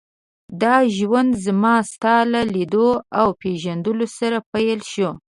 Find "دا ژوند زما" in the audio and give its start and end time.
0.61-1.75